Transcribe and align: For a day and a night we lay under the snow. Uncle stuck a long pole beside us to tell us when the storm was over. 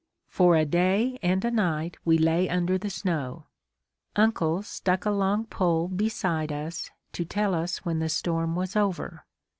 For 0.29 0.55
a 0.55 0.65
day 0.65 1.19
and 1.21 1.45
a 1.45 1.51
night 1.51 1.95
we 2.03 2.17
lay 2.17 2.49
under 2.49 2.75
the 2.79 2.89
snow. 2.89 3.45
Uncle 4.15 4.63
stuck 4.63 5.05
a 5.05 5.11
long 5.11 5.45
pole 5.45 5.87
beside 5.89 6.51
us 6.51 6.89
to 7.11 7.23
tell 7.23 7.53
us 7.53 7.85
when 7.85 7.99
the 7.99 8.09
storm 8.09 8.55
was 8.55 8.75
over. 8.75 9.25